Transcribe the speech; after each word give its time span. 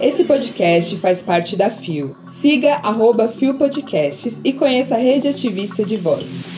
Esse 0.00 0.24
podcast 0.24 0.96
faz 0.96 1.22
parte 1.22 1.56
da 1.56 1.70
FIO. 1.70 2.16
Siga 2.24 2.74
arroba 2.82 3.28
FIO 3.28 3.54
Podcasts 3.54 4.40
e 4.44 4.52
conheça 4.52 4.96
a 4.96 4.98
rede 4.98 5.28
ativista 5.28 5.84
de 5.84 5.96
vozes. 5.96 6.56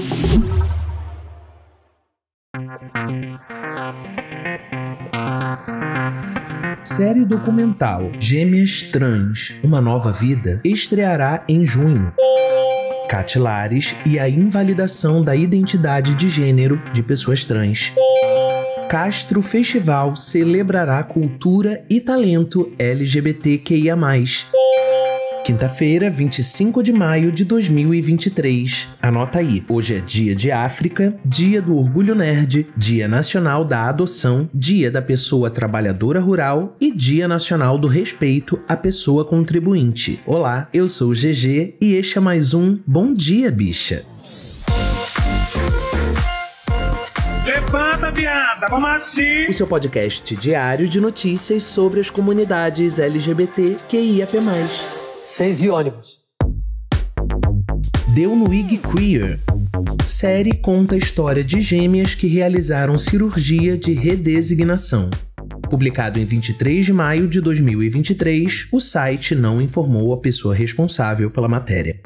Série 6.83 7.25
documental 7.25 8.11
Gêmeas 8.19 8.83
Trans 8.83 9.55
Uma 9.63 9.81
Nova 9.81 10.13
Vida 10.13 10.61
estreará 10.65 11.45
em 11.49 11.65
junho. 11.65 12.13
Catilares 13.09 13.95
e 14.07 14.19
a 14.19 14.29
invalidação 14.29 15.23
da 15.23 15.37
identidade 15.37 16.15
de 16.15 16.29
gênero 16.29 16.81
de 16.93 17.03
pessoas 17.03 17.45
trans. 17.45 17.93
Castro 18.95 19.43
Festival 19.43 20.15
celebrará 20.15 21.03
cultura 21.03 21.85
e 21.91 22.01
talento 22.01 22.73
LGBTQIA. 22.79 23.97
Quinta-feira, 25.45 26.09
25 26.09 26.81
de 26.81 26.93
maio 26.93 27.33
de 27.33 27.45
2023. 27.45 28.87
Anota 29.03 29.41
aí. 29.41 29.65
Hoje 29.69 29.97
é 29.97 29.99
Dia 29.99 30.37
de 30.37 30.53
África, 30.53 31.13
Dia 31.25 31.61
do 31.61 31.77
Orgulho 31.77 32.15
Nerd, 32.15 32.69
Dia 32.77 33.09
Nacional 33.09 33.65
da 33.65 33.89
Adoção, 33.89 34.49
Dia 34.55 34.93
da 34.93 35.03
Pessoa 35.03 35.51
Trabalhadora 35.51 36.21
Rural 36.21 36.77
e 36.81 36.93
Dia 36.93 37.27
Nacional 37.27 37.77
do 37.77 37.89
Respeito 37.89 38.61
à 38.69 38.77
Pessoa 38.77 39.25
Contribuinte. 39.25 40.21
Olá, 40.25 40.69
eu 40.73 40.87
sou 40.87 41.11
o 41.11 41.15
GG 41.15 41.79
e 41.81 41.95
este 41.95 42.17
é 42.17 42.21
mais 42.21 42.55
um 42.55 42.79
Bom 42.87 43.13
Dia, 43.13 43.51
Bicha. 43.51 44.14
Levanta, 47.75 48.13
viada, 48.13 48.69
vamos 48.71 48.89
assim. 48.89 49.49
O 49.49 49.53
seu 49.53 49.67
podcast 49.67 50.37
diário 50.37 50.87
de 50.87 51.01
notícias 51.01 51.65
sobre 51.65 51.99
as 51.99 52.09
comunidades 52.09 53.01
LGBT 53.01 53.79
QIAP+. 53.89 54.39
Seis 55.25 55.61
e 55.61 55.69
ônibus. 55.69 56.21
Deu 58.15 58.37
no 58.37 58.55
IG 58.55 58.79
Queer. 58.79 59.41
Série 60.07 60.57
conta 60.57 60.95
a 60.95 60.99
história 60.99 61.43
de 61.43 61.61
gêmeas 61.61 62.15
que 62.15 62.29
realizaram 62.29 62.97
cirurgia 62.97 63.77
de 63.77 63.93
redesignação. 63.93 65.11
Publicado 65.69 66.21
em 66.21 66.25
23 66.25 66.85
de 66.85 66.93
maio 66.93 67.27
de 67.27 67.41
2023, 67.41 68.69
o 68.71 68.79
site 68.79 69.35
não 69.35 69.61
informou 69.61 70.15
a 70.15 70.21
pessoa 70.21 70.55
responsável 70.55 71.29
pela 71.29 71.49
matéria. 71.49 72.01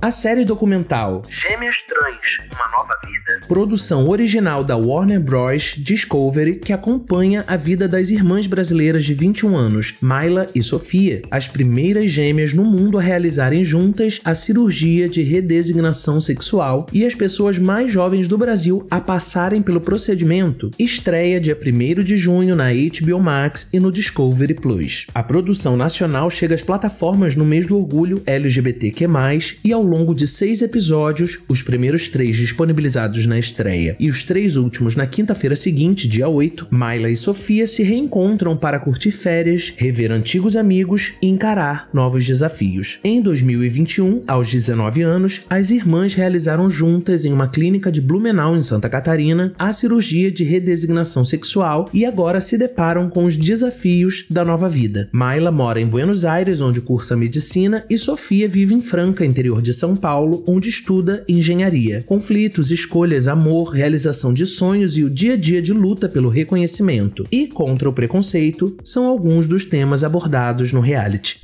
A 0.00 0.12
série 0.12 0.44
documental 0.44 1.24
Gêmeas 1.28 1.76
Trans, 1.88 2.52
Uma 2.54 2.68
Nova 2.70 2.98
Vida, 3.04 3.17
produção 3.46 4.08
original 4.08 4.64
da 4.64 4.76
Warner 4.76 5.20
Bros. 5.20 5.74
Discovery, 5.76 6.56
que 6.56 6.72
acompanha 6.72 7.44
a 7.46 7.56
vida 7.56 7.88
das 7.88 8.10
irmãs 8.10 8.46
brasileiras 8.46 9.04
de 9.04 9.14
21 9.14 9.56
anos, 9.56 9.94
Myla 10.00 10.48
e 10.54 10.62
Sofia, 10.62 11.22
as 11.30 11.48
primeiras 11.48 12.10
gêmeas 12.10 12.52
no 12.52 12.64
mundo 12.64 12.98
a 12.98 13.02
realizarem 13.02 13.64
juntas 13.64 14.20
a 14.24 14.34
cirurgia 14.34 15.08
de 15.08 15.22
redesignação 15.22 16.20
sexual 16.20 16.86
e 16.92 17.04
as 17.04 17.14
pessoas 17.14 17.58
mais 17.58 17.92
jovens 17.92 18.28
do 18.28 18.38
Brasil 18.38 18.86
a 18.90 19.00
passarem 19.00 19.62
pelo 19.62 19.80
procedimento, 19.80 20.70
estreia 20.78 21.40
dia 21.40 21.58
1 21.58 22.02
de 22.02 22.16
junho 22.16 22.54
na 22.54 22.68
HBO 22.72 23.20
Max 23.20 23.68
e 23.72 23.80
no 23.80 23.92
Discovery 23.92 24.54
Plus. 24.54 25.06
A 25.14 25.22
produção 25.22 25.76
nacional 25.76 26.30
chega 26.30 26.54
às 26.54 26.62
plataformas 26.62 27.34
no 27.34 27.44
mês 27.44 27.66
do 27.66 27.76
orgulho 27.76 28.22
LGBTQ+, 28.26 29.06
e 29.64 29.72
ao 29.72 29.82
longo 29.82 30.14
de 30.14 30.26
seis 30.26 30.62
episódios, 30.62 31.38
os 31.48 31.62
primeiros 31.62 32.08
três 32.08 32.36
disponibilizados 32.36 33.17
na 33.26 33.38
estreia 33.38 33.96
e 33.98 34.08
os 34.08 34.22
três 34.22 34.56
últimos 34.56 34.96
na 34.96 35.06
quinta-feira 35.06 35.56
seguinte, 35.56 36.08
dia 36.08 36.28
8, 36.28 36.68
Myla 36.70 37.10
e 37.10 37.16
Sofia 37.16 37.66
se 37.66 37.82
reencontram 37.82 38.56
para 38.56 38.78
curtir 38.78 39.10
férias, 39.10 39.72
rever 39.76 40.10
antigos 40.10 40.56
amigos 40.56 41.12
e 41.22 41.26
encarar 41.26 41.88
novos 41.92 42.24
desafios. 42.24 42.98
Em 43.02 43.20
2021, 43.20 44.22
aos 44.26 44.50
19 44.50 45.02
anos, 45.02 45.40
as 45.48 45.70
irmãs 45.70 46.14
realizaram 46.14 46.68
juntas 46.68 47.24
em 47.24 47.32
uma 47.32 47.48
clínica 47.48 47.90
de 47.90 48.00
Blumenau, 48.00 48.56
em 48.56 48.60
Santa 48.60 48.88
Catarina, 48.88 49.52
a 49.58 49.72
cirurgia 49.72 50.30
de 50.30 50.44
redesignação 50.44 51.24
sexual 51.24 51.88
e 51.92 52.04
agora 52.04 52.40
se 52.40 52.56
deparam 52.56 53.08
com 53.08 53.24
os 53.24 53.36
desafios 53.36 54.24
da 54.30 54.44
nova 54.44 54.68
vida. 54.68 55.08
Myla 55.12 55.50
mora 55.50 55.80
em 55.80 55.86
Buenos 55.86 56.24
Aires, 56.24 56.60
onde 56.60 56.80
cursa 56.80 57.16
medicina, 57.16 57.84
e 57.88 57.98
Sofia 57.98 58.48
vive 58.48 58.74
em 58.74 58.80
Franca, 58.80 59.24
interior 59.24 59.62
de 59.62 59.72
São 59.72 59.96
Paulo, 59.96 60.44
onde 60.46 60.68
estuda 60.68 61.24
engenharia. 61.28 62.04
Conflitos, 62.06 62.70
escolhas, 62.70 63.07
amor, 63.28 63.70
realização 63.70 64.32
de 64.32 64.46
sonhos 64.46 64.96
e 64.96 65.04
o 65.04 65.10
dia 65.10 65.34
a 65.34 65.36
dia 65.36 65.62
de 65.62 65.72
luta 65.72 66.08
pelo 66.08 66.28
reconhecimento 66.28 67.24
e 67.32 67.46
contra 67.46 67.88
o 67.88 67.92
preconceito 67.92 68.76
são 68.82 69.06
alguns 69.06 69.46
dos 69.46 69.64
temas 69.64 70.04
abordados 70.04 70.72
no 70.72 70.80
reality 70.80 71.40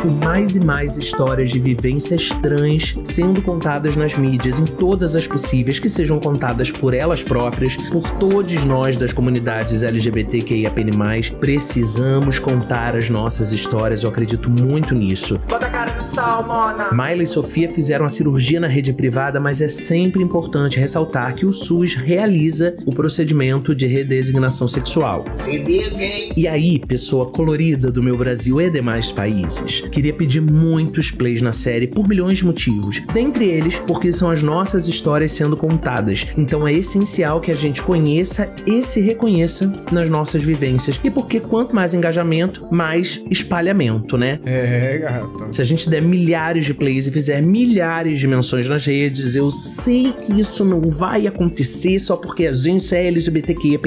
por 0.00 0.12
mais 0.12 0.54
e 0.54 0.60
mais 0.60 0.96
histórias 0.96 1.50
de 1.50 1.58
vivências 1.58 2.28
trans 2.40 2.96
sendo 3.04 3.42
contadas 3.42 3.96
nas 3.96 4.16
mídias, 4.16 4.58
em 4.58 4.64
todas 4.64 5.16
as 5.16 5.26
possíveis, 5.26 5.80
que 5.80 5.88
sejam 5.88 6.20
contadas 6.20 6.70
por 6.70 6.94
elas 6.94 7.22
próprias, 7.22 7.76
por 7.76 8.08
todos 8.12 8.64
nós 8.64 8.96
das 8.96 9.12
comunidades 9.12 9.82
LGBTQIAPN+, 9.82 10.92
precisamos 11.40 12.38
contar 12.38 12.96
as 12.96 13.10
nossas 13.10 13.50
histórias, 13.50 14.04
eu 14.04 14.10
acredito 14.10 14.48
muito 14.48 14.94
nisso. 14.94 15.40
Bota 15.48 15.66
a 15.66 15.70
cara 15.70 16.00
no 16.00 16.08
tal, 16.14 16.46
mona. 16.46 16.90
Myla 16.92 17.24
e 17.24 17.26
Sofia 17.26 17.68
fizeram 17.68 18.04
a 18.04 18.08
cirurgia 18.08 18.60
na 18.60 18.68
rede 18.68 18.92
privada, 18.92 19.40
mas 19.40 19.60
é 19.60 19.68
sempre 19.68 20.22
importante 20.22 20.77
ressaltar 20.78 21.34
que 21.34 21.44
o 21.44 21.52
SUS 21.52 21.94
realiza 21.94 22.76
o 22.86 22.92
procedimento 22.92 23.74
de 23.74 23.86
redesignação 23.86 24.66
sexual. 24.66 25.24
Se 25.38 25.56
liga, 25.56 26.02
hein? 26.02 26.32
E 26.36 26.46
aí, 26.46 26.78
pessoa 26.78 27.26
colorida 27.26 27.90
do 27.90 28.02
meu 28.02 28.16
Brasil 28.16 28.60
e 28.60 28.70
demais 28.70 29.10
países, 29.12 29.80
queria 29.92 30.12
pedir 30.12 30.40
muitos 30.40 31.10
plays 31.10 31.42
na 31.42 31.52
série 31.52 31.86
por 31.86 32.08
milhões 32.08 32.38
de 32.38 32.46
motivos. 32.46 33.02
Dentre 33.12 33.46
eles, 33.46 33.78
porque 33.80 34.12
são 34.12 34.30
as 34.30 34.42
nossas 34.42 34.88
histórias 34.88 35.32
sendo 35.32 35.56
contadas. 35.56 36.26
Então 36.36 36.66
é 36.66 36.72
essencial 36.72 37.40
que 37.40 37.50
a 37.50 37.54
gente 37.54 37.82
conheça 37.82 38.52
e 38.66 38.82
se 38.82 39.00
reconheça 39.00 39.72
nas 39.90 40.08
nossas 40.08 40.42
vivências. 40.42 41.00
E 41.02 41.10
porque 41.10 41.40
quanto 41.40 41.74
mais 41.74 41.94
engajamento, 41.94 42.66
mais 42.70 43.22
espalhamento, 43.30 44.16
né? 44.16 44.40
É, 44.44 44.98
gata. 44.98 45.52
Se 45.52 45.62
a 45.62 45.64
gente 45.64 45.88
der 45.88 46.02
milhares 46.02 46.64
de 46.64 46.74
plays 46.74 47.06
e 47.06 47.10
fizer 47.10 47.42
milhares 47.42 48.20
de 48.20 48.26
menções 48.26 48.68
nas 48.68 48.84
redes, 48.84 49.34
eu 49.34 49.50
sei 49.50 50.12
que 50.12 50.38
isso 50.38 50.57
não 50.64 50.90
vai 50.90 51.26
acontecer 51.26 51.98
só 51.98 52.16
porque 52.16 52.46
a 52.46 52.52
gente 52.52 52.94
é 52.94 53.06
LGBTQIA+, 53.06 53.78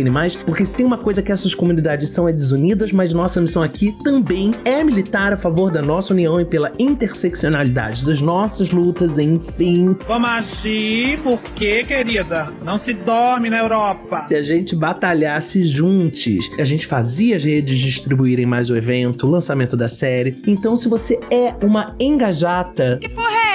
porque 0.46 0.66
se 0.66 0.76
tem 0.76 0.86
uma 0.86 0.98
coisa 0.98 1.22
que 1.22 1.32
essas 1.32 1.56
comunidades 1.56 2.10
são 2.10 2.28
é 2.28 2.34
desunidas, 2.34 2.92
mas 2.92 3.14
nossa 3.14 3.42
missão 3.42 3.64
aqui 3.64 3.96
também 4.04 4.52
é 4.66 4.84
militar 4.84 5.34
a 5.34 5.38
favor 5.38 5.72
da 5.72 5.82
nossa 5.82 6.14
união 6.14 6.40
e 6.40 6.46
pela 6.46 6.72
interseccionalidade 6.80 8.06
das 8.06 8.22
nossas 8.22 8.72
lutas, 8.72 9.18
enfim. 9.18 9.96
Vamos 10.08 10.30
assim, 10.30 11.18
porque, 11.24 11.84
querida? 11.84 12.48
Não 12.64 12.80
se 12.80 12.94
dorme 12.94 13.50
na 13.50 13.60
Europa. 13.60 14.22
Se 14.22 14.36
a 14.36 14.42
gente 14.42 14.76
batalhasse 14.76 15.64
juntos, 15.64 16.50
a 16.58 16.64
gente 16.64 16.86
fazia 16.86 17.36
as 17.36 17.44
redes 17.44 17.78
distribuírem 17.78 18.46
mais 18.46 18.70
o 18.70 18.76
evento, 18.76 19.28
o 19.28 19.30
lançamento 19.30 19.76
da 19.76 19.88
série. 19.88 20.42
Então, 20.46 20.76
se 20.76 20.88
você 20.88 21.20
é 21.30 21.54
uma 21.64 21.96
engajata, 22.00 22.98
Que 23.02 23.10
porra 23.10 23.48
é 23.48 23.51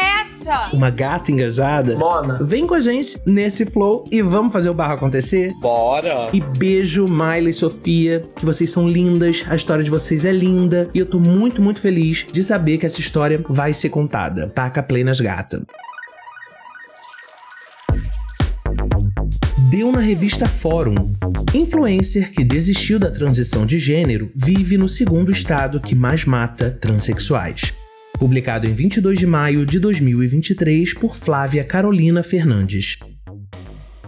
essa? 0.47 0.75
uma 0.75 0.91
gata 0.91 1.31
engajada, 1.33 1.97
Mona. 1.97 2.39
vem 2.43 2.67
com 2.67 2.75
a 2.75 2.81
gente 2.81 3.19
nesse 3.27 3.67
flow 3.67 4.05
e 4.11 4.23
vamos 4.23 4.53
fazer 4.53 4.71
o 4.71 4.75
barro 4.75 4.95
acontecer? 4.95 5.53
Bora. 5.61 6.29
E 6.33 6.41
beijo, 6.41 7.07
Miley 7.07 7.51
e 7.51 7.53
Sofia, 7.53 8.25
que 8.37 8.45
vocês 8.45 8.71
são 8.71 8.89
lindas, 8.89 9.45
a 9.49 9.55
história 9.55 9.83
de 9.83 9.91
vocês 9.91 10.25
é 10.25 10.33
linda 10.33 10.89
e 10.95 10.99
eu 10.99 11.07
tô 11.07 11.19
muito, 11.19 11.61
muito 11.61 11.81
feliz 11.81 12.27
de 12.31 12.43
saber 12.43 12.79
que 12.79 12.87
essa 12.87 13.01
história 13.01 13.45
vai 13.49 13.73
ser 13.73 13.89
contada. 13.89 14.49
Taca 14.49 14.83
play 14.83 15.05
nas 15.05 15.21
gata. 15.21 15.63
Deu 19.71 19.91
na 19.91 20.01
revista 20.01 20.47
Fórum. 20.47 21.13
Influencer 21.55 22.31
que 22.31 22.45
desistiu 22.45 22.99
da 22.99 23.11
transição 23.11 23.67
de 23.67 23.79
gênero 23.79 24.31
vive 24.35 24.79
no 24.79 24.89
segundo 24.89 25.31
estado 25.31 25.81
que 25.81 25.95
mais 25.95 26.25
mata 26.25 26.71
transexuais. 26.71 27.75
Publicado 28.19 28.67
em 28.67 28.73
22 28.73 29.19
de 29.19 29.27
maio 29.27 29.67
de 29.67 29.79
2023 29.79 30.95
por 30.95 31.15
Flávia 31.15 31.63
Carolina 31.65 32.23
Fernandes. 32.23 32.99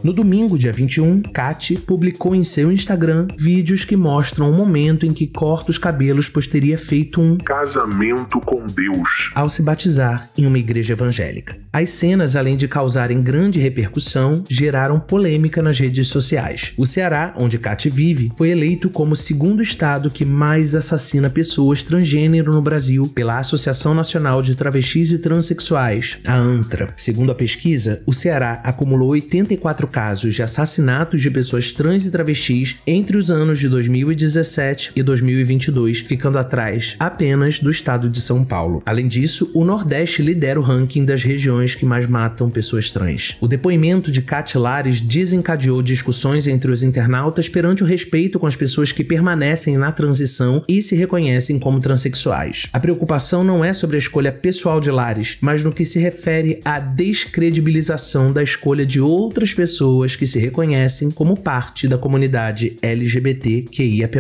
No 0.03 0.13
domingo, 0.13 0.57
dia 0.57 0.73
21, 0.73 1.23
Kat 1.23 1.75
publicou 1.81 2.35
em 2.35 2.45
seu 2.45 2.71
Instagram 2.71 3.27
vídeos 3.37 3.85
que 3.85 3.97
mostram 3.97 4.49
o 4.49 4.55
momento 4.55 5.05
em 5.05 5.13
que 5.13 5.27
corta 5.27 5.71
os 5.71 5.79
cabelos 5.79 6.29
pois 6.29 6.47
teria 6.47 6.79
feito 6.79 7.21
um 7.21 7.37
Casamento 7.39 8.41
com 8.41 8.65
Deus. 8.67 9.31
ao 9.35 9.49
se 9.49 9.61
batizar 9.61 10.31
em 10.39 10.47
uma 10.47 10.59
igreja 10.59 10.93
evangélica. 10.93 11.59
As 11.73 11.91
cenas, 11.91 12.37
além 12.37 12.57
de 12.57 12.69
causarem 12.69 13.21
grande 13.21 13.59
repercussão, 13.59 14.45
geraram 14.49 15.01
polêmica 15.01 15.61
nas 15.61 15.79
redes 15.79 16.09
sociais. 16.09 16.73
O 16.77 16.87
Ceará, 16.87 17.35
onde 17.37 17.59
Kat 17.59 17.91
vive, 17.91 18.31
foi 18.37 18.51
eleito 18.51 18.89
como 18.89 19.13
o 19.13 19.17
segundo 19.17 19.63
estado 19.63 20.11
que 20.11 20.25
mais 20.25 20.75
assassina 20.75 21.29
pessoas 21.29 21.83
transgênero 21.83 22.53
no 22.53 22.63
Brasil 22.63 23.09
pela 23.09 23.39
Associação 23.39 23.95
Nacional 23.95 24.43
de 24.43 24.55
Travestis 24.55 25.11
e 25.11 25.19
Transsexuais, 25.19 26.19
a 26.25 26.37
ANTRA. 26.37 26.93
Segundo 26.97 27.33
a 27.33 27.35
pesquisa, 27.35 28.03
o 28.07 28.13
Ceará 28.13 28.61
acumulou 28.65 29.11
84 29.11 29.88
casos 29.89 30.35
de 30.35 30.43
assassinatos 30.43 31.21
de 31.21 31.31
pessoas 31.31 31.73
trans 31.73 32.05
e 32.05 32.11
travestis 32.11 32.77
entre 32.87 33.17
os 33.17 33.31
anos 33.31 33.59
de 33.59 33.69
2017 33.69 34.93
e 34.95 35.03
2022, 35.03 36.01
ficando 36.01 36.39
atrás 36.39 36.95
apenas 36.99 37.59
do 37.59 37.71
estado 37.71 38.09
de 38.09 38.21
São 38.21 38.45
Paulo. 38.45 38.83
Além 38.85 39.09
disso, 39.09 39.51
o 39.55 39.65
Nordeste 39.65 40.23
lidera 40.23 40.61
o 40.61 40.63
ranking 40.63 41.05
das 41.05 41.23
regiões 41.23 41.75
que 41.75 41.87
mais 41.87 42.07
matam 42.07 42.51
pessoas 42.51 42.91
trans. 42.91 43.37
O 43.41 43.49
depoimento 43.49 44.13
de 44.13 44.21
Cat 44.21 44.57
Lares 44.59 45.01
desencadeou 45.01 45.83
discussões 45.83 46.47
entre 46.47 46.71
os 46.71 46.83
internautas 46.83 47.49
perante 47.49 47.83
o 47.83 47.87
respeito 47.87 48.39
com 48.39 48.47
as 48.47 48.57
pessoas 48.57 48.93
que 48.93 49.03
permanecem 49.03 49.77
na 49.79 49.91
transição 49.91 50.63
e 50.69 50.83
se 50.83 50.95
reconhecem 50.95 51.59
como 51.59 51.81
transexuais. 51.81 52.67
A 52.73 52.81
preocupação 52.81 53.43
não 53.43 53.65
é 53.65 53.73
sobre 53.73 53.97
a 53.97 53.99
escolha 53.99 54.33
pessoal 54.33 54.81
de 54.81 54.91
Lares, 54.91 55.39
mas 55.41 55.65
no 55.65 55.73
que 55.73 55.85
se 55.85 55.99
refere 55.99 56.61
à 56.65 56.79
descredibilização 56.79 58.33
da 58.33 58.43
escolha 58.43 58.85
de 58.85 59.01
outras 59.01 59.55
pessoas 59.55 59.78
que 60.19 60.27
se 60.27 60.39
reconhecem 60.39 61.11
como 61.11 61.37
parte 61.37 61.87
da 61.87 61.99
comunidade 61.99 62.79
LGBTQIAP+. 62.83 64.19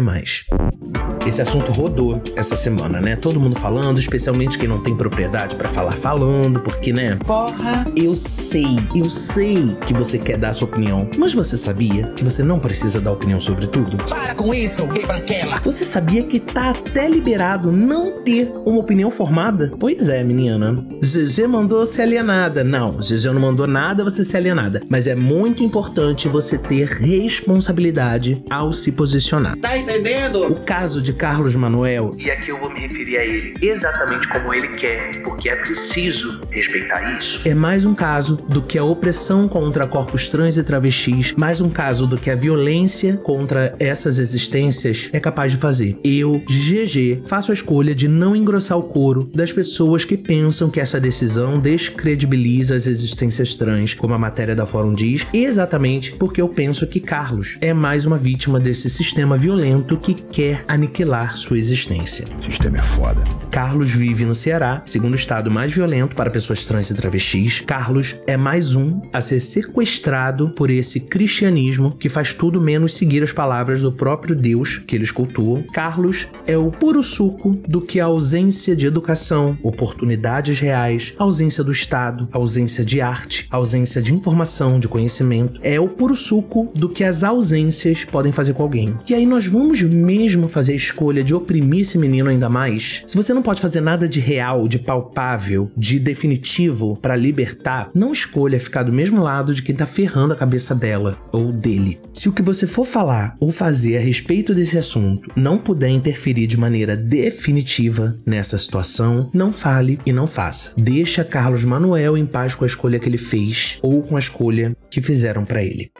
Esse 1.26 1.43
assunto 1.43 1.72
rodou 1.72 2.22
essa 2.37 2.56
semana, 2.56 3.00
né? 3.00 3.14
Todo 3.14 3.38
mundo 3.38 3.55
falando, 3.56 3.99
especialmente 3.99 4.56
quem 4.56 4.69
não 4.69 4.82
tem 4.82 4.96
propriedade 4.96 5.56
para 5.56 5.69
falar 5.69 5.93
falando, 5.93 6.60
porque, 6.60 6.93
né? 6.93 7.16
Porra! 7.16 7.87
Eu 7.94 8.14
sei, 8.14 8.78
eu 8.94 9.10
sei 9.10 9.76
que 9.87 9.93
você 9.93 10.19
quer 10.19 10.38
dar 10.38 10.50
a 10.50 10.55
sua 10.55 10.69
opinião, 10.69 11.08
mas 11.19 11.34
você 11.34 11.56
sabia 11.56 12.04
que 12.16 12.25
você 12.25 12.43
não 12.43 12.58
precisa 12.58 13.00
dar 13.00 13.12
opinião 13.12 13.40
sobre 13.40 13.66
tudo? 13.66 13.96
Para 14.04 14.34
com 14.34 14.54
isso, 14.54 14.87
gay 14.87 15.04
branquela. 15.04 15.61
Você 15.62 15.84
sabia 15.84 16.22
que 16.22 16.40
tá 16.40 16.70
até 16.70 17.06
liberado 17.08 17.70
não 17.70 18.22
ter 18.22 18.50
uma 18.64 18.78
opinião 18.78 19.11
formada? 19.11 19.72
Pois 19.78 20.08
é, 20.08 20.25
menina. 20.25 20.72
GG 21.02 21.46
mandou 21.46 21.84
se 21.84 22.00
alienada. 22.00 22.64
Não, 22.64 22.99
GG 22.99 23.26
não 23.32 23.40
mandou 23.40 23.66
nada 23.66 24.04
você 24.04 24.25
se 24.25 24.37
alienada. 24.37 24.82
Mas 24.88 25.06
é 25.06 25.14
muito 25.14 25.48
importante 25.56 26.29
você 26.29 26.59
ter 26.59 26.87
responsabilidade 26.87 28.43
ao 28.50 28.73
se 28.73 28.93
posicionar. 28.93 29.56
Tá 29.56 29.77
entendendo? 29.77 30.47
O 30.47 30.61
caso 30.61 31.00
de 31.00 31.12
Carlos 31.12 31.55
Manuel, 31.56 32.15
e 32.19 32.31
aqui 32.31 32.50
eu 32.50 32.59
vou 32.59 32.71
me 32.71 32.81
referir 32.81 33.17
a 33.17 33.25
ele 33.25 33.55
exatamente 33.61 34.29
como 34.29 34.53
ele 34.53 34.69
quer, 34.69 35.23
porque 35.23 35.49
é 35.49 35.56
preciso 35.56 36.41
respeitar 36.50 37.19
isso, 37.19 37.41
é 37.45 37.55
mais 37.55 37.85
um 37.85 37.95
caso 37.95 38.37
do 38.49 38.62
que 38.62 38.79
a 38.79 38.85
opressão 38.85 39.49
contra 39.49 39.87
corpos 39.87 40.29
trans 40.29 40.56
e 40.56 40.62
travestis, 40.62 41.33
mais 41.37 41.61
um 41.61 41.71
caso 41.71 42.06
do 42.06 42.19
que 42.19 42.31
a 42.31 42.35
violência 42.35 43.17
contra 43.17 43.75
essas 43.79 44.19
existências 44.19 45.09
é 45.12 45.21
capaz 45.21 45.53
de 45.53 45.59
fazer. 45.59 45.99
Eu, 46.05 46.43
GG, 46.47 47.23
faço 47.27 47.50
a 47.50 47.55
escolha 47.55 47.95
de 47.95 48.09
não 48.09 48.35
engrossar 48.35 48.79
o 48.79 48.83
couro 48.83 49.31
das 49.35 49.53
pessoas 49.53 50.05
que 50.05 50.17
pensam 50.17 50.71
que 50.71 50.81
essa 50.81 51.00
decisão 51.00 51.59
descredibiliza 51.59 52.75
as 52.75 52.87
existências 52.87 53.55
trans, 53.55 53.95
como 53.95 54.15
a 54.15 54.19
matéria 54.19 54.55
da 54.55 54.67
Fórum 54.67 54.95
diz, 54.95 55.27
exatamente 55.44 56.12
porque 56.12 56.40
eu 56.40 56.49
penso 56.49 56.87
que 56.87 57.00
Carlos 57.00 57.58
é 57.61 57.73
mais 57.73 58.05
uma 58.05 58.17
vítima 58.17 58.58
desse 58.58 58.88
sistema 58.88 59.37
violento 59.37 59.96
que 59.96 60.14
quer 60.14 60.64
aniquilar 60.67 61.37
sua 61.37 61.58
existência. 61.58 62.26
O 62.38 62.43
sistema 62.43 62.79
é 62.79 62.82
foda. 62.82 63.23
Carlos 63.50 63.90
vive 63.90 64.25
no 64.25 64.35
Ceará, 64.35 64.82
segundo 64.87 65.12
o 65.12 65.17
estado 65.17 65.50
mais 65.50 65.73
violento 65.73 66.14
para 66.14 66.31
pessoas 66.31 66.64
trans 66.67 66.90
e 66.90 66.94
travestis. 66.94 67.61
Carlos 67.61 68.17
é 68.26 68.37
mais 68.37 68.75
um 68.75 69.00
a 69.12 69.20
ser 69.20 69.40
sequestrado 69.40 70.50
por 70.50 70.70
esse 70.70 71.00
cristianismo 71.00 71.96
que 71.96 72.08
faz 72.08 72.32
tudo 72.32 72.61
menos 72.61 72.94
seguir 72.94 73.23
as 73.23 73.32
palavras 73.32 73.82
do 73.82 73.93
próprio 73.93 74.37
Deus 74.37 74.79
que 74.87 74.94
eles 74.94 75.11
cultuam. 75.11 75.64
Carlos 75.73 76.29
é 76.46 76.56
o 76.56 76.70
puro 76.70 77.02
suco 77.02 77.58
do 77.67 77.81
que 77.81 78.00
a 78.00 78.05
ausência 78.05 78.76
de 78.76 78.87
educação, 78.87 79.58
oportunidades 79.62 80.61
reais, 80.61 81.14
ausência 81.19 81.64
do 81.64 81.73
Estado, 81.73 82.29
ausência 82.32 82.85
de 82.85 83.00
arte, 83.00 83.46
ausência 83.50 84.00
de 84.00 84.14
informação, 84.14 84.79
de 84.79 84.88
conhecimento. 85.28 85.60
É 85.62 85.78
o 85.78 85.88
puro 85.88 86.16
suco 86.16 86.70
do 86.75 86.88
que 86.88 87.04
as 87.04 87.22
ausências 87.22 88.04
podem 88.04 88.32
fazer 88.32 88.54
com 88.54 88.62
alguém. 88.62 88.94
E 89.08 89.14
aí 89.14 89.26
nós 89.26 89.46
vamos 89.46 89.82
mesmo 89.82 90.48
fazer 90.48 90.72
a 90.72 90.76
escolha 90.76 91.22
de 91.22 91.34
oprimir 91.34 91.80
esse 91.80 91.98
menino 91.98 92.30
ainda 92.30 92.48
mais? 92.48 93.02
Se 93.06 93.16
você 93.16 93.34
não 93.34 93.42
pode 93.42 93.60
fazer 93.60 93.80
nada 93.80 94.08
de 94.08 94.20
real, 94.20 94.66
de 94.66 94.78
palpável, 94.78 95.70
de 95.76 95.98
definitivo 95.98 96.96
para 96.96 97.16
libertar, 97.16 97.90
não 97.94 98.12
escolha 98.12 98.58
ficar 98.58 98.82
do 98.82 98.92
mesmo 98.92 99.22
lado 99.22 99.54
de 99.54 99.62
quem 99.62 99.75
tá 99.75 99.86
ferrando 99.86 100.32
a 100.32 100.36
cabeça 100.36 100.75
dela 100.75 101.19
ou 101.32 101.52
dele. 101.52 102.00
Se 102.12 102.28
o 102.28 102.32
que 102.32 102.42
você 102.42 102.66
for 102.66 102.84
falar 102.84 103.36
ou 103.40 103.52
fazer 103.52 103.96
a 103.96 104.00
respeito 104.00 104.54
desse 104.54 104.78
assunto 104.78 105.30
não 105.36 105.58
puder 105.58 105.90
interferir 105.90 106.46
de 106.46 106.56
maneira 106.56 106.96
definitiva 106.96 108.19
nessa 108.25 108.56
situação, 108.56 109.30
não 109.32 109.52
fale 109.52 109.98
e 110.06 110.12
não 110.12 110.26
faça. 110.26 110.72
Deixa 110.76 111.25
Carlos 111.25 111.64
Manuel 111.64 112.16
em 112.16 112.26
paz 112.26 112.54
com 112.54 112.64
a 112.64 112.66
escolha 112.66 112.98
que 112.98 113.08
ele 113.08 113.19
fez 113.19 113.78
ou 113.82 114.02
com 114.02 114.16
a 114.16 114.19
escolha 114.19 114.76
que 114.90 115.00
fizeram 115.00 115.44
para 115.44 115.62
ele. 115.62 115.90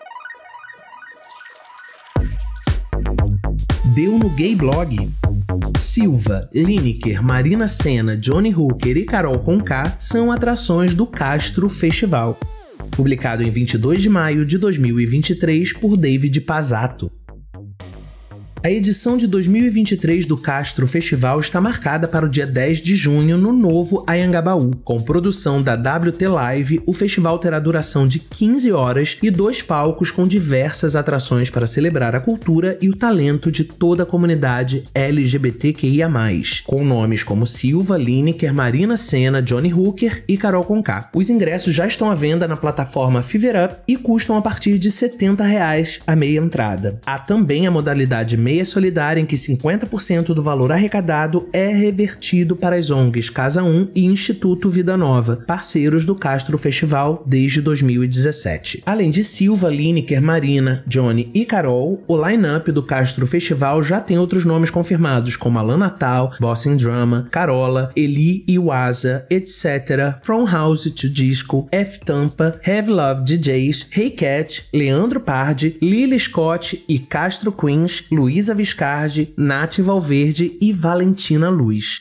Deu 3.94 4.19
no 4.19 4.29
Gay 4.31 4.55
Blog. 4.55 5.11
Silva, 5.81 6.49
Lineker, 6.55 7.23
Marina 7.23 7.67
Senna, 7.67 8.17
Johnny 8.17 8.55
Hooker 8.55 8.96
e 8.96 9.05
Carol 9.05 9.38
Conká 9.40 9.96
são 9.99 10.31
atrações 10.31 10.94
do 10.94 11.06
Castro 11.06 11.69
Festival. 11.69 12.38
Publicado 12.93 13.43
em 13.43 13.50
22 13.50 14.02
de 14.02 14.08
maio 14.08 14.44
de 14.44 14.58
2023 14.58 15.73
por 15.75 15.96
David 15.96 16.40
Pazato. 16.43 17.11
A 18.60 18.69
edição 18.69 19.16
de 19.16 19.28
2023 19.28 20.26
do 20.26 20.37
Castro 20.37 20.84
Festival 20.88 21.38
está 21.38 21.60
marcada 21.60 22.08
para 22.08 22.26
o 22.26 22.28
dia 22.28 22.44
10 22.44 22.78
de 22.78 22.96
junho 22.96 23.38
no 23.38 23.52
novo 23.52 24.02
Ayangabaú. 24.05 24.72
Com 24.82 25.00
produção 25.00 25.62
da 25.62 25.75
WT 25.75 26.26
Live, 26.26 26.82
o 26.84 26.93
festival 26.93 27.38
terá 27.38 27.60
duração 27.60 28.08
de 28.08 28.19
15 28.19 28.72
horas 28.72 29.16
e 29.22 29.31
dois 29.31 29.62
palcos 29.62 30.10
com 30.10 30.26
diversas 30.26 30.96
atrações 30.96 31.50
para 31.50 31.69
celebrar 31.69 32.16
a 32.16 32.20
cultura 32.20 32.76
e 32.82 32.88
o 32.88 32.96
talento 32.96 33.52
de 33.52 33.62
toda 33.62 34.02
a 34.02 34.06
comunidade 34.06 34.84
LGBTQIA+, 34.93 36.11
com 36.66 36.84
nomes 36.84 37.22
como 37.22 37.46
Silva, 37.46 37.96
Lineker, 37.96 38.52
Marina 38.52 38.96
Senna, 38.96 39.40
Johnny 39.40 39.72
Hooker 39.72 40.25
e 40.26 40.37
Carol 40.37 40.64
Conká. 40.64 41.11
Os 41.14 41.31
ingressos 41.31 41.72
já 41.72 41.87
estão 41.87 42.11
à 42.11 42.14
venda 42.14 42.49
na 42.49 42.56
plataforma 42.56 43.22
Fever 43.22 43.66
Up 43.66 43.76
e 43.87 43.96
custam 43.96 44.37
a 44.37 44.43
partir 44.43 44.81
de 44.81 44.90
70 44.90 45.44
reais 45.44 46.00
a 46.04 46.16
meia 46.16 46.40
entrada. 46.40 47.00
Há 47.06 47.20
também 47.20 47.64
a 47.64 47.70
modalidade 47.70 48.37
meia 48.49 48.65
solidária 48.65 49.21
em 49.21 49.27
que 49.27 49.37
50% 49.37 50.33
do 50.33 50.43
valor 50.43 50.73
arrecadado 50.73 51.47
é 51.53 51.69
revertido 51.69 52.56
para 52.56 52.77
as 52.77 52.91
ONGs 52.91 53.29
Casa 53.29 53.62
1 53.62 53.89
e 53.95 54.06
Instituto 54.06 54.71
Vida 54.71 54.97
Nova, 54.97 55.45
parceiros 55.47 56.06
do 56.06 56.15
Castro 56.15 56.56
Festival 56.56 57.23
desde 57.27 57.61
2017. 57.61 58.83
Além 58.87 59.11
de 59.11 59.23
Silva, 59.23 59.69
Lineker, 59.69 60.23
Marina, 60.23 60.83
Johnny 60.87 61.31
e 61.35 61.45
Carol, 61.45 62.03
o 62.09 62.27
line-up 62.27 62.73
do 62.73 62.83
Castro 62.83 63.27
Festival 63.27 63.85
já 63.85 64.00
tem 64.00 64.19
outros 64.19 64.47
nomes 64.47 64.71
confirmados, 64.71 65.37
como 65.37 65.59
Alan 65.59 65.77
Natal, 65.77 66.33
Bossing 66.41 66.79
Drama, 66.79 67.28
Carola, 67.31 67.93
Eli 67.95 68.45
Iwaza, 68.49 69.26
etc., 69.28 70.17
From 70.23 70.47
House 70.47 70.85
to 70.85 71.11
Disco, 71.11 71.69
F 71.71 72.00
Tampa, 72.00 72.59
Heavy 72.67 72.93
Love 72.93 73.25
DJs, 73.25 73.88
Hey 73.95 74.11
Cat, 74.11 74.64
Leandro 74.73 75.21
Pardi, 75.21 75.76
Lily 75.83 76.19
Scott 76.19 76.83
e 76.88 76.99
Castro 76.99 77.52
Queens, 77.52 78.05
Luísa 78.38 78.54
Viscardi, 78.54 79.35
Nath 79.37 79.80
Valverde 79.80 80.57
e 80.61 80.73
Valentina 80.73 81.49
Luz. 81.49 82.00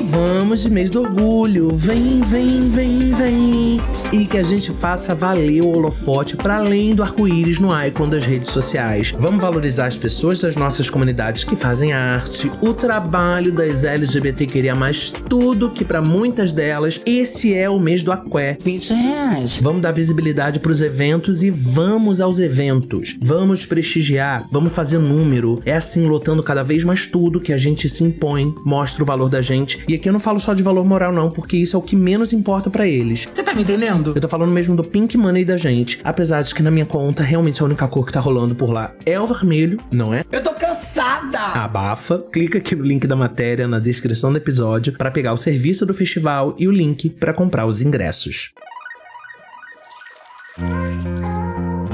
E 0.00 0.02
vamos 0.02 0.62
de 0.62 0.70
mês 0.70 0.88
do 0.88 1.02
orgulho. 1.02 1.76
Vem, 1.76 2.22
vem, 2.22 2.70
vem, 2.70 3.12
vem. 3.12 3.80
E 4.10 4.24
que 4.24 4.38
a 4.38 4.42
gente 4.42 4.72
faça 4.72 5.14
valer 5.14 5.60
o 5.60 5.68
holofote 5.68 6.38
para 6.38 6.56
além 6.56 6.94
do 6.94 7.02
arco-íris 7.02 7.58
no 7.58 7.68
icon 7.84 8.08
das 8.08 8.24
redes 8.24 8.50
sociais. 8.50 9.14
Vamos 9.18 9.42
valorizar 9.42 9.88
as 9.88 9.98
pessoas 9.98 10.40
das 10.40 10.56
nossas 10.56 10.88
comunidades 10.88 11.44
que 11.44 11.54
fazem 11.54 11.92
arte, 11.92 12.50
o 12.62 12.72
trabalho 12.72 13.52
das 13.52 13.84
LGBT 13.84 14.46
queria 14.46 14.74
mais 14.74 15.10
tudo 15.10 15.68
que 15.68 15.84
para 15.84 16.00
muitas 16.00 16.50
delas 16.50 16.98
esse 17.04 17.52
é 17.52 17.68
o 17.68 17.78
mês 17.78 18.02
do 18.02 18.10
aqué. 18.10 18.56
20 18.58 18.94
reais. 18.94 19.60
Vamos 19.60 19.82
dar 19.82 19.92
visibilidade 19.92 20.60
para 20.60 20.72
os 20.72 20.80
eventos 20.80 21.42
e 21.42 21.50
vamos 21.50 22.22
aos 22.22 22.38
eventos. 22.38 23.18
Vamos 23.20 23.66
prestigiar, 23.66 24.48
vamos 24.50 24.74
fazer 24.74 24.98
número. 24.98 25.60
É 25.66 25.74
assim 25.74 26.06
lotando 26.06 26.42
cada 26.42 26.62
vez 26.62 26.84
mais 26.84 27.06
tudo 27.06 27.38
que 27.38 27.52
a 27.52 27.58
gente 27.58 27.86
se 27.86 28.02
impõe, 28.02 28.54
mostra 28.64 29.02
o 29.02 29.06
valor 29.06 29.28
da 29.28 29.42
gente. 29.42 29.89
E 29.90 29.94
aqui 29.96 30.08
eu 30.08 30.12
não 30.12 30.20
falo 30.20 30.38
só 30.38 30.54
de 30.54 30.62
valor 30.62 30.84
moral 30.84 31.10
não, 31.10 31.32
porque 31.32 31.56
isso 31.56 31.74
é 31.74 31.78
o 31.80 31.82
que 31.82 31.96
menos 31.96 32.32
importa 32.32 32.70
para 32.70 32.86
eles. 32.86 33.26
Você 33.34 33.42
tá 33.42 33.52
me 33.52 33.62
entendendo? 33.62 34.12
Eu 34.14 34.20
tô 34.20 34.28
falando 34.28 34.52
mesmo 34.52 34.76
do 34.76 34.84
pink 34.84 35.18
money 35.18 35.44
da 35.44 35.56
gente, 35.56 35.98
apesar 36.04 36.42
de 36.42 36.54
que 36.54 36.62
na 36.62 36.70
minha 36.70 36.86
conta 36.86 37.24
realmente 37.24 37.60
a 37.60 37.64
única 37.64 37.88
cor 37.88 38.06
que 38.06 38.12
tá 38.12 38.20
rolando 38.20 38.54
por 38.54 38.70
lá 38.70 38.94
é 39.04 39.18
o 39.18 39.26
vermelho, 39.26 39.80
não 39.90 40.14
é? 40.14 40.24
Eu 40.30 40.44
tô 40.44 40.54
cansada. 40.54 41.40
Abafa, 41.40 42.24
clica 42.32 42.58
aqui 42.58 42.76
no 42.76 42.84
link 42.84 43.04
da 43.04 43.16
matéria 43.16 43.66
na 43.66 43.80
descrição 43.80 44.30
do 44.30 44.38
episódio 44.38 44.92
para 44.92 45.10
pegar 45.10 45.32
o 45.32 45.36
serviço 45.36 45.84
do 45.84 45.92
festival 45.92 46.54
e 46.56 46.68
o 46.68 46.70
link 46.70 47.10
para 47.10 47.34
comprar 47.34 47.66
os 47.66 47.80
ingressos. 47.80 48.52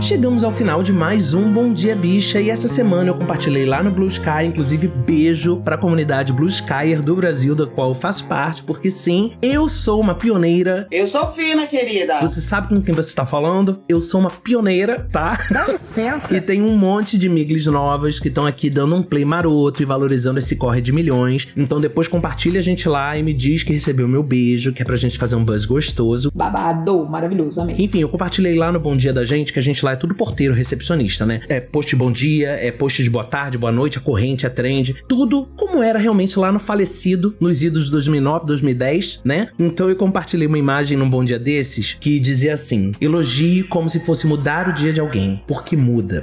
Chegamos 0.06 0.44
ao 0.44 0.54
final 0.54 0.84
de 0.84 0.92
mais 0.92 1.34
um 1.34 1.52
Bom 1.52 1.72
Dia 1.72 1.96
Bicha 1.96 2.40
e 2.40 2.48
essa 2.48 2.68
semana 2.68 3.10
eu 3.10 3.14
compartilhei 3.14 3.66
lá 3.66 3.82
no 3.82 3.90
Blue 3.90 4.06
Sky, 4.06 4.44
inclusive 4.46 4.86
beijo 4.86 5.56
para 5.56 5.74
a 5.74 5.78
comunidade 5.78 6.32
Blue 6.32 6.48
Skyer 6.48 7.02
do 7.02 7.16
Brasil, 7.16 7.56
da 7.56 7.66
qual 7.66 7.88
eu 7.88 7.94
faço 7.94 8.24
parte, 8.26 8.62
porque 8.62 8.88
sim, 8.88 9.32
eu 9.42 9.68
sou 9.68 10.00
uma 10.00 10.14
pioneira. 10.14 10.86
Eu 10.92 11.08
sou 11.08 11.26
fina, 11.32 11.66
querida. 11.66 12.20
Você 12.20 12.40
sabe 12.40 12.68
com 12.68 12.80
quem 12.80 12.94
você 12.94 13.08
está 13.08 13.26
falando? 13.26 13.82
Eu 13.88 14.00
sou 14.00 14.20
uma 14.20 14.30
pioneira, 14.30 15.08
tá? 15.10 15.44
Dá 15.50 15.66
licença. 15.66 16.28
E 16.36 16.40
tem 16.40 16.62
um 16.62 16.76
monte 16.76 17.18
de 17.18 17.28
miglis 17.28 17.66
novas 17.66 18.20
que 18.20 18.28
estão 18.28 18.46
aqui 18.46 18.70
dando 18.70 18.94
um 18.94 19.02
play 19.02 19.24
maroto 19.24 19.82
e 19.82 19.86
valorizando 19.86 20.38
esse 20.38 20.54
corre 20.54 20.80
de 20.80 20.92
milhões. 20.92 21.48
Então 21.56 21.80
depois 21.80 22.06
compartilha 22.06 22.60
a 22.60 22.62
gente 22.62 22.88
lá 22.88 23.18
e 23.18 23.24
me 23.24 23.32
diz 23.32 23.64
que 23.64 23.72
recebeu 23.72 24.06
meu 24.06 24.22
beijo, 24.22 24.72
que 24.72 24.82
é 24.82 24.84
pra 24.84 24.96
gente 24.96 25.18
fazer 25.18 25.34
um 25.34 25.44
buzz 25.44 25.64
gostoso. 25.64 26.30
Babado, 26.32 27.04
maravilhoso, 27.06 27.60
amém. 27.60 27.74
Enfim, 27.82 28.02
eu 28.02 28.08
compartilhei 28.08 28.56
lá 28.56 28.70
no 28.70 28.78
Bom 28.78 28.96
Dia 28.96 29.12
da 29.12 29.24
gente, 29.24 29.52
que 29.52 29.58
a 29.58 29.62
gente 29.62 29.84
lá 29.84 29.95
é 29.96 29.98
tudo 29.98 30.14
porteiro, 30.14 30.54
recepcionista, 30.54 31.26
né? 31.26 31.40
É 31.48 31.58
post 31.60 31.96
bom 31.96 32.12
dia, 32.12 32.50
é 32.50 32.70
post 32.70 33.02
de 33.02 33.10
boa 33.10 33.24
tarde, 33.24 33.58
boa 33.58 33.72
noite, 33.72 33.98
a 33.98 34.00
corrente, 34.00 34.46
a 34.46 34.50
trend, 34.50 34.94
tudo 35.08 35.48
como 35.56 35.82
era 35.82 35.98
realmente 35.98 36.38
lá 36.38 36.52
no 36.52 36.60
falecido, 36.60 37.34
nos 37.40 37.62
idos 37.62 37.86
de 37.86 37.90
2009, 37.90 38.46
2010, 38.46 39.20
né? 39.24 39.48
Então 39.58 39.88
eu 39.88 39.96
compartilhei 39.96 40.46
uma 40.46 40.58
imagem 40.58 40.96
num 40.96 41.08
Bom 41.08 41.24
Dia 41.24 41.38
desses 41.38 41.96
que 41.98 42.20
dizia 42.20 42.54
assim: 42.54 42.92
elogie 43.00 43.62
como 43.64 43.88
se 43.88 43.98
fosse 44.00 44.26
mudar 44.26 44.68
o 44.68 44.72
dia 44.72 44.92
de 44.92 45.00
alguém, 45.00 45.42
porque 45.46 45.76
muda. 45.76 46.22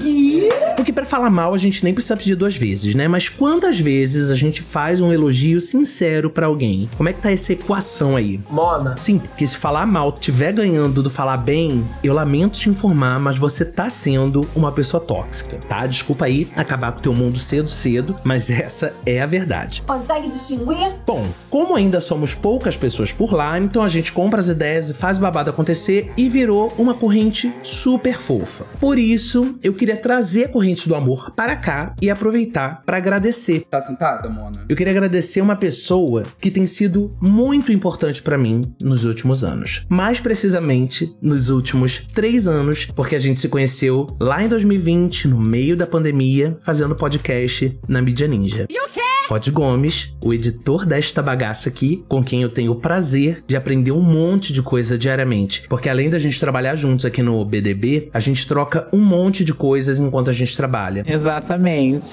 Porque 0.83 0.91
pra 0.91 1.05
falar 1.05 1.29
mal 1.29 1.53
a 1.53 1.57
gente 1.57 1.81
nem 1.81 1.93
precisa 1.93 2.17
pedir 2.17 2.35
duas 2.35 2.57
vezes, 2.57 2.93
né? 2.93 3.07
Mas 3.07 3.29
quantas 3.29 3.79
vezes 3.79 4.29
a 4.29 4.35
gente 4.35 4.61
faz 4.61 4.99
um 4.99 5.13
elogio 5.13 5.61
sincero 5.61 6.29
pra 6.29 6.47
alguém? 6.47 6.89
Como 6.97 7.07
é 7.07 7.13
que 7.13 7.21
tá 7.21 7.31
essa 7.31 7.53
equação 7.53 8.17
aí? 8.17 8.37
Mona. 8.49 8.93
Sim, 8.97 9.17
porque 9.17 9.47
se 9.47 9.55
falar 9.55 9.85
mal 9.85 10.11
tiver 10.11 10.51
ganhando 10.51 11.01
do 11.01 11.09
falar 11.09 11.37
bem, 11.37 11.87
eu 12.03 12.13
lamento 12.13 12.59
te 12.59 12.69
informar, 12.69 13.17
mas 13.17 13.39
você 13.39 13.63
tá 13.63 13.89
sendo 13.89 14.45
uma 14.53 14.73
pessoa 14.73 14.99
tóxica, 14.99 15.57
tá? 15.69 15.87
Desculpa 15.87 16.25
aí 16.25 16.49
acabar 16.53 16.91
com 16.91 16.99
o 16.99 17.01
teu 17.01 17.13
mundo 17.13 17.39
cedo, 17.39 17.69
cedo, 17.69 18.17
mas 18.21 18.49
essa 18.51 18.93
é 19.05 19.21
a 19.21 19.25
verdade. 19.25 19.83
Consegue 19.87 20.31
distinguir? 20.31 20.91
Bom, 21.07 21.25
como 21.49 21.77
ainda 21.77 22.01
somos 22.01 22.33
poucas 22.33 22.75
pessoas 22.75 23.13
por 23.13 23.33
lá, 23.33 23.57
então 23.57 23.83
a 23.83 23.87
gente 23.87 24.11
compra 24.11 24.41
as 24.41 24.49
ideias 24.49 24.89
e 24.89 24.93
faz 24.93 25.17
o 25.17 25.21
babado 25.21 25.49
acontecer 25.49 26.11
e 26.17 26.27
virou 26.27 26.73
uma 26.77 26.93
corrente 26.93 27.53
super 27.63 28.19
fofa. 28.19 28.65
Por 28.81 28.99
isso, 28.99 29.55
eu 29.63 29.73
queria 29.73 29.95
trazer 29.95 30.43
a 30.43 30.49
corrente 30.49 30.72
do 30.87 30.95
amor 30.95 31.31
para 31.31 31.55
cá 31.55 31.95
e 32.01 32.09
aproveitar 32.09 32.81
para 32.85 32.97
agradecer. 32.97 33.65
Tá 33.69 33.81
sentada, 33.81 34.29
Mona? 34.29 34.65
Eu 34.67 34.75
queria 34.75 34.91
agradecer 34.91 35.41
uma 35.41 35.55
pessoa 35.55 36.23
que 36.39 36.51
tem 36.51 36.67
sido 36.67 37.11
muito 37.21 37.71
importante 37.71 38.21
para 38.21 38.37
mim 38.37 38.61
nos 38.81 39.05
últimos 39.05 39.43
anos. 39.43 39.85
Mais 39.87 40.19
precisamente, 40.19 41.13
nos 41.21 41.49
últimos 41.49 41.99
três 42.13 42.47
anos, 42.47 42.85
porque 42.95 43.15
a 43.15 43.19
gente 43.19 43.39
se 43.39 43.49
conheceu 43.49 44.07
lá 44.19 44.43
em 44.43 44.47
2020, 44.47 45.27
no 45.27 45.39
meio 45.39 45.77
da 45.77 45.87
pandemia, 45.87 46.57
fazendo 46.61 46.95
podcast 46.95 47.79
na 47.87 48.01
Mídia 48.01 48.27
Ninja. 48.27 48.65
E 48.69 48.79
o 48.79 48.89
quê? 48.89 49.12
Rod 49.33 49.49
Gomes, 49.49 50.15
o 50.23 50.31
editor 50.31 50.85
desta 50.85 51.19
bagaça 51.19 51.67
aqui, 51.67 52.05
com 52.07 52.23
quem 52.23 52.43
eu 52.43 52.49
tenho 52.49 52.71
o 52.71 52.75
prazer 52.75 53.43
de 53.47 53.55
aprender 53.55 53.91
um 53.91 53.99
monte 53.99 54.53
de 54.53 54.61
coisa 54.61 54.95
diariamente. 54.95 55.63
Porque 55.67 55.89
além 55.89 56.07
da 56.07 56.19
gente 56.19 56.39
trabalhar 56.39 56.75
juntos 56.75 57.03
aqui 57.03 57.23
no 57.23 57.43
BDB, 57.43 58.09
a 58.13 58.19
gente 58.19 58.47
troca 58.47 58.87
um 58.93 58.99
monte 58.99 59.43
de 59.43 59.51
coisas 59.51 59.99
enquanto 59.99 60.29
a 60.29 60.33
gente 60.33 60.55
trabalha. 60.55 61.03
Exatamente. 61.07 62.05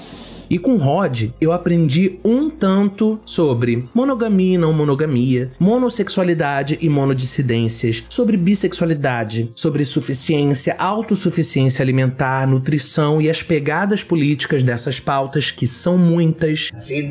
E 0.49 0.57
com 0.57 0.75
Rod, 0.77 1.29
eu 1.39 1.51
aprendi 1.51 2.19
um 2.25 2.49
tanto 2.49 3.19
sobre 3.23 3.87
monogamia 3.93 4.55
e 4.55 4.57
não 4.57 4.73
monogamia, 4.73 5.51
monossexualidade 5.59 6.77
e 6.81 6.89
monodissidências, 6.89 8.03
sobre 8.09 8.35
bissexualidade, 8.35 9.51
sobre 9.55 9.85
suficiência, 9.85 10.75
autossuficiência 10.77 11.83
alimentar, 11.83 12.47
nutrição 12.47 13.21
e 13.21 13.29
as 13.29 13.43
pegadas 13.43 14.03
políticas 14.03 14.63
dessas 14.63 14.99
pautas, 14.99 15.51
que 15.51 15.67
são 15.67 15.97
muitas, 15.97 16.69
Se 16.81 17.10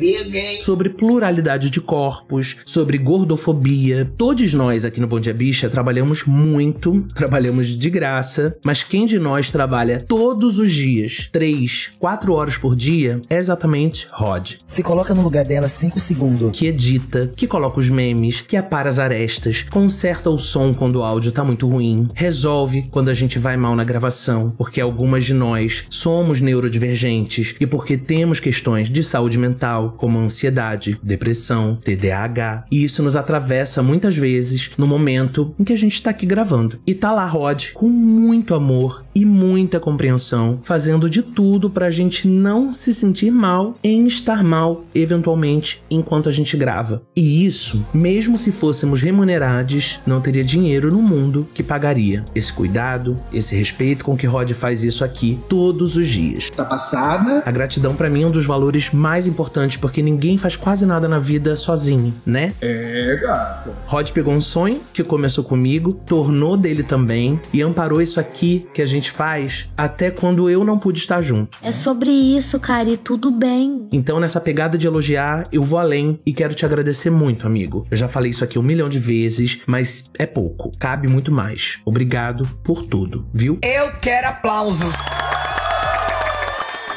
sobre 0.59 0.89
pluralidade 0.89 1.69
de 1.69 1.81
corpos, 1.81 2.57
sobre 2.65 2.97
gordofobia. 2.97 4.11
Todos 4.17 4.53
nós 4.53 4.85
aqui 4.85 4.99
no 4.99 5.07
Bom 5.07 5.19
Dia 5.19 5.33
Bicha 5.33 5.69
trabalhamos 5.69 6.23
muito, 6.25 7.01
trabalhamos 7.13 7.67
de 7.67 7.89
graça, 7.89 8.57
mas 8.63 8.83
quem 8.83 9.05
de 9.05 9.19
nós 9.19 9.51
trabalha 9.51 10.03
todos 10.07 10.59
os 10.59 10.71
dias, 10.71 11.29
3, 11.31 11.91
4 11.99 12.33
horas 12.33 12.57
por 12.57 12.75
dia, 12.75 13.21
é 13.29 13.37
exatamente 13.37 14.07
Rod. 14.11 14.53
Se 14.67 14.83
coloca 14.83 15.13
no 15.13 15.21
lugar 15.21 15.45
dela 15.45 15.67
5 15.67 15.99
segundos. 15.99 16.57
Que 16.57 16.67
edita, 16.67 17.31
que 17.35 17.47
coloca 17.47 17.79
os 17.79 17.89
memes, 17.89 18.41
que 18.41 18.57
apara 18.57 18.89
as 18.89 18.99
arestas, 18.99 19.63
conserta 19.69 20.29
o 20.29 20.37
som 20.37 20.73
quando 20.73 20.97
o 20.97 21.03
áudio 21.03 21.31
tá 21.31 21.43
muito 21.43 21.67
ruim, 21.67 22.07
resolve 22.13 22.87
quando 22.91 23.09
a 23.09 23.13
gente 23.13 23.37
vai 23.39 23.57
mal 23.57 23.75
na 23.75 23.83
gravação, 23.83 24.53
porque 24.57 24.81
algumas 24.81 25.25
de 25.25 25.33
nós 25.33 25.85
somos 25.89 26.41
neurodivergentes 26.41 27.55
e 27.59 27.67
porque 27.67 27.97
temos 27.97 28.39
questões 28.39 28.89
de 28.89 29.03
saúde 29.03 29.37
mental, 29.37 29.80
como 29.89 30.19
ansiedade, 30.19 30.99
depressão, 31.01 31.77
TDAH, 31.83 32.65
e 32.71 32.83
isso 32.83 33.03
nos 33.03 33.15
atravessa 33.15 33.81
muitas 33.81 34.15
vezes 34.15 34.71
no 34.77 34.87
momento 34.87 35.53
em 35.59 35.63
que 35.63 35.73
a 35.73 35.77
gente 35.77 36.01
tá 36.01 36.09
aqui 36.09 36.25
gravando. 36.25 36.79
E 36.85 36.93
tá 36.93 37.11
lá 37.11 37.25
Rod 37.25 37.71
com 37.73 37.89
muito 37.89 38.53
amor 38.53 39.03
e 39.13 39.25
muita 39.25 39.79
compreensão, 39.79 40.59
fazendo 40.63 41.09
de 41.09 41.21
tudo 41.21 41.69
pra 41.69 41.91
gente 41.91 42.27
não 42.27 42.71
se 42.71 42.93
sentir 42.93 43.31
mal 43.31 43.75
em 43.83 44.07
estar 44.07 44.43
mal 44.43 44.85
eventualmente 44.93 45.81
enquanto 45.89 46.29
a 46.29 46.31
gente 46.31 46.55
grava. 46.55 47.01
E 47.15 47.45
isso, 47.45 47.85
mesmo 47.93 48.37
se 48.37 48.51
fôssemos 48.51 49.01
remunerados, 49.01 49.99
não 50.05 50.21
teria 50.21 50.43
dinheiro 50.43 50.91
no 50.91 51.01
mundo 51.01 51.47
que 51.53 51.63
pagaria 51.63 52.23
esse 52.33 52.51
cuidado, 52.51 53.17
esse 53.33 53.55
respeito 53.55 54.05
com 54.05 54.15
que 54.15 54.27
Rod 54.27 54.51
faz 54.51 54.83
isso 54.83 55.03
aqui 55.03 55.39
todos 55.49 55.97
os 55.97 56.07
dias. 56.07 56.49
Tá 56.49 56.65
passada? 56.65 57.43
A 57.45 57.51
gratidão 57.51 57.95
pra 57.95 58.09
mim 58.09 58.23
é 58.23 58.27
um 58.27 58.31
dos 58.31 58.45
valores 58.45 58.91
mais 58.91 59.27
importantes 59.27 59.70
porque 59.77 60.01
ninguém 60.01 60.37
faz 60.37 60.55
quase 60.55 60.85
nada 60.85 61.07
na 61.07 61.19
vida 61.19 61.55
sozinho, 61.55 62.13
né? 62.25 62.53
É, 62.61 63.17
gata. 63.21 63.71
Rod 63.85 64.09
pegou 64.11 64.33
um 64.33 64.41
sonho 64.41 64.81
que 64.93 65.03
começou 65.03 65.43
comigo, 65.43 65.93
tornou 66.05 66.57
dele 66.57 66.83
também 66.83 67.39
e 67.53 67.61
amparou 67.61 68.01
isso 68.01 68.19
aqui 68.19 68.65
que 68.73 68.81
a 68.81 68.85
gente 68.85 69.11
faz 69.11 69.69
até 69.77 70.11
quando 70.11 70.49
eu 70.49 70.63
não 70.63 70.77
pude 70.77 70.99
estar 70.99 71.21
junto. 71.21 71.57
É 71.61 71.71
sobre 71.71 72.09
isso, 72.09 72.59
cara, 72.59 72.89
e 72.89 72.97
tudo 72.97 73.31
bem. 73.31 73.87
Então, 73.91 74.19
nessa 74.19 74.39
pegada 74.39 74.77
de 74.77 74.87
elogiar, 74.87 75.47
eu 75.51 75.63
vou 75.63 75.79
além 75.79 76.19
e 76.25 76.33
quero 76.33 76.53
te 76.53 76.65
agradecer 76.65 77.09
muito, 77.09 77.45
amigo. 77.45 77.87
Eu 77.89 77.97
já 77.97 78.07
falei 78.07 78.31
isso 78.31 78.43
aqui 78.43 78.57
um 78.57 78.63
milhão 78.63 78.89
de 78.89 78.99
vezes, 78.99 79.59
mas 79.65 80.09
é 80.17 80.25
pouco. 80.25 80.71
Cabe 80.79 81.07
muito 81.07 81.31
mais. 81.31 81.79
Obrigado 81.85 82.47
por 82.63 82.83
tudo, 82.83 83.25
viu? 83.33 83.59
Eu 83.61 83.91
quero 83.99 84.27
aplausos. 84.27 84.93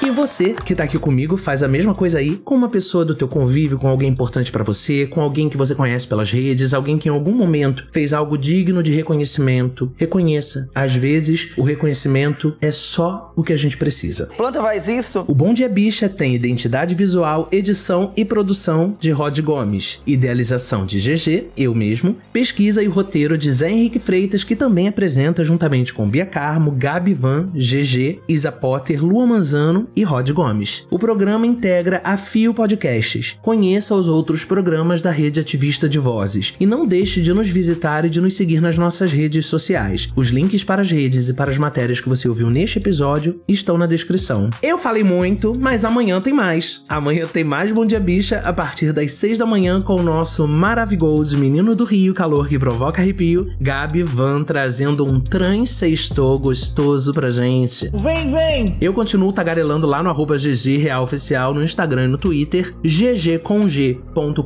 E 0.05 0.11
você 0.11 0.53
que 0.53 0.75
tá 0.75 0.85
aqui 0.85 0.99
comigo 0.99 1.35
faz 1.39 1.63
a 1.63 1.69
mesma 1.69 1.95
coisa 1.95 2.19
aí 2.19 2.37
com 2.37 2.55
uma 2.55 2.69
pessoa 2.69 3.07
do 3.07 3.15
teu 3.15 3.27
convívio, 3.27 3.79
com 3.79 3.89
alguém 3.89 4.11
importante 4.11 4.53
pra 4.53 4.63
você, 4.63 5.07
com 5.07 5.23
alguém 5.23 5.49
que 5.49 5.57
você 5.57 5.75
conhece 5.75 6.07
pelas 6.07 6.31
redes, 6.31 6.75
alguém 6.75 6.99
que 6.99 7.09
em 7.09 7.11
algum 7.11 7.33
momento 7.33 7.87
fez 7.91 8.13
algo 8.13 8.37
digno 8.37 8.83
de 8.83 8.93
reconhecimento. 8.93 9.91
Reconheça. 9.97 10.69
Às 10.75 10.95
vezes, 10.95 11.53
o 11.57 11.63
reconhecimento 11.63 12.55
é 12.61 12.71
só 12.71 13.33
o 13.35 13.43
que 13.43 13.55
a 13.55 13.57
gente 13.57 13.79
precisa. 13.79 14.27
Planta 14.37 14.61
faz 14.61 14.89
isso? 14.89 15.25
O 15.27 15.35
Bom 15.35 15.55
Dia 15.55 15.71
Bicha 15.71 16.07
tem 16.07 16.35
identidade 16.35 16.95
visual, 16.95 17.49
edição 17.51 18.13
e 18.15 18.27
produção 18.27 18.95
de 19.01 19.11
Rod 19.11 19.41
Gomes, 19.41 20.03
idealização 20.07 20.85
de 20.85 20.99
GG, 20.99 21.47
eu 21.57 21.75
mesmo, 21.75 22.15
pesquisa 22.31 22.83
e 22.83 22.87
roteiro 22.87 23.39
de 23.39 23.51
Zé 23.51 23.71
Henrique 23.71 23.99
Freitas, 23.99 24.45
que 24.45 24.55
também 24.55 24.87
apresenta 24.87 25.43
juntamente 25.43 25.95
com 25.95 26.07
Bia 26.07 26.27
Carmo, 26.27 26.73
Gabi 26.73 27.15
Van, 27.15 27.49
GG, 27.55 28.21
Isa 28.29 28.53
Potter, 28.53 29.03
Lua 29.03 29.27
Manzano 29.27 29.89
e 29.97 30.03
Rod 30.03 30.31
Gomes. 30.31 30.87
O 30.91 30.99
programa 30.99 31.47
integra 31.47 32.01
a 32.05 32.17
Fio 32.17 32.53
Podcasts. 32.53 33.39
Conheça 33.43 33.95
os 33.95 34.09
outros 34.09 34.45
programas 34.45 35.01
da 35.01 35.11
rede 35.11 35.41
ativista 35.41 35.89
de 35.89 35.99
vozes 35.99 36.55
e 36.59 36.67
não 36.67 36.87
deixe 36.87 37.21
de 37.21 37.33
nos 37.33 37.49
visitar 37.49 38.05
e 38.05 38.11
de 38.11 38.21
nos 38.21 38.35
seguir 38.35 38.61
nas 38.61 38.79
nossas 38.79 39.13
redes 39.13 39.47
sociais. 39.47 40.09
Os 40.17 40.29
links 40.29 40.65
para 40.65 40.83
as 40.83 40.91
redes 40.91 41.29
e 41.29 41.35
para 41.35 41.51
as 41.51 41.59
matérias 41.59 42.01
que 42.01 42.09
você 42.09 42.29
ouviu 42.29 42.51
neste 42.51 42.79
episódio 42.79 43.41
estão 43.47 43.79
na 43.79 43.87
descrição. 43.87 44.51
Eu 44.63 44.79
falei 44.79 45.05
muito, 45.05 45.53
mas 45.59 45.85
amanhã 45.85 46.21
tem 46.21 46.33
mais. 46.33 46.83
Amanhã 46.89 47.27
tem 47.27 47.45
mais 47.45 47.73
Bom 47.73 47.87
Dia 47.87 48.01
Bicha 48.01 48.39
a 48.45 48.53
partir 48.53 48.93
das 48.93 49.13
6 49.15 49.39
da 49.39 49.47
manhã 49.47 49.81
com 49.81 49.97
o 49.97 50.03
nosso 50.03 50.47
maravilhoso 50.49 51.39
menino 51.39 51.75
do 51.75 51.85
Rio, 51.85 52.15
calor 52.15 52.49
que 52.49 52.59
provoca 52.59 53.03
arrepio, 53.03 53.51
Gabi 53.61 54.03
Van 54.03 54.43
trazendo 54.43 55.05
um 55.05 55.21
trans 55.21 55.71
sextou 55.71 56.39
gostoso 56.39 57.13
pra 57.13 57.31
gente. 57.31 57.91
Vem, 57.93 58.33
vem! 58.33 58.77
Eu 58.81 58.95
continuo 58.95 59.33
tagarelando 59.33 59.74
lá 59.83 60.03
no 60.03 60.11
arroba 60.11 60.37
GG 60.37 60.79
Real 60.79 61.03
Oficial 61.03 61.53
no 61.53 61.63
Instagram 61.63 62.05
e 62.05 62.09
no 62.09 62.19
Twitter, 62.19 62.75
ggcomg.com.br, 62.83 64.45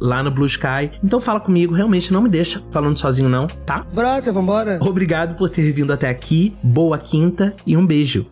lá 0.00 0.22
no 0.22 0.30
Blue 0.30 0.46
Sky. 0.46 0.90
Então 1.04 1.20
fala 1.20 1.40
comigo, 1.40 1.74
realmente 1.74 2.12
não 2.12 2.22
me 2.22 2.28
deixa 2.28 2.62
falando 2.70 2.98
sozinho 2.98 3.28
não, 3.28 3.46
tá? 3.46 3.86
Brota, 3.92 4.32
vambora. 4.32 4.78
Obrigado 4.80 5.36
por 5.36 5.50
ter 5.50 5.70
vindo 5.72 5.92
até 5.92 6.08
aqui, 6.08 6.56
boa 6.62 6.98
quinta 6.98 7.54
e 7.66 7.76
um 7.76 7.86
beijo. 7.86 8.26